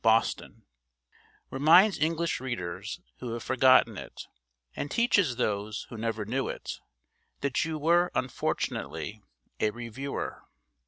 [0.03, 0.63] Boston)
[1.51, 4.25] reminds English readers who have forgotten it,
[4.75, 6.79] and teaches those who never knew it,
[7.41, 9.21] that you were, unfortunately,
[9.59, 10.41] a Reviewer.